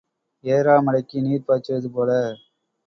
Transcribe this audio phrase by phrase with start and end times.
[0.43, 2.11] ஏறா மடைக்கு நீர் பாய்ச்சுவது போல.